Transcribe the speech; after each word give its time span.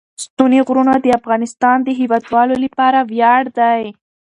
ستوني 0.23 0.59
غرونه 0.67 0.93
د 0.99 1.05
افغانستان 1.19 1.77
د 1.83 1.89
هیوادوالو 1.99 2.55
لپاره 2.65 2.99
ویاړ 3.11 3.41
دی. 3.59 3.83